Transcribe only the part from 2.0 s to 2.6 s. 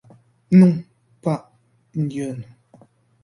lionne!